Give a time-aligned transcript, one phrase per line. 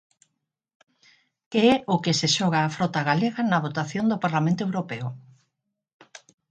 [1.51, 5.07] Que é o que se xoga a frota galega na votación do Parlamento Europeo?